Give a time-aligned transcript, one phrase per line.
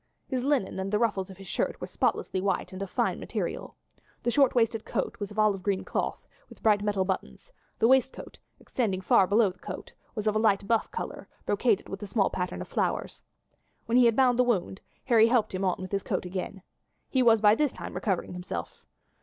[0.27, 3.75] His linen and the ruffles of his shirt were spotlessly white and of fine material.
[4.23, 8.39] The short waisted coat was of olive green cloth, with bright metal buttons; the waistcoat,
[8.59, 12.63] extending far below the coat, was a light buff colour, brocaded with a small pattern
[12.63, 13.21] of flowers.
[13.85, 16.63] When he had bound the wound Harry helped him on with his coat again.
[17.07, 18.81] He was by this time recovering himself.